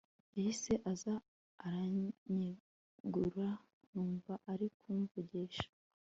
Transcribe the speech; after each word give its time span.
yahise 0.35 0.73
aza 0.91 1.13
aranyegura 1.65 3.47
numva 3.91 4.33
ari 4.51 4.67
kumvugisha 4.79 5.67